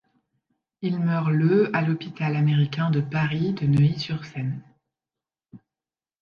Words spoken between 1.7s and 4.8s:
à l'hôpital américain de Paris de Neuilly-sur-Seine.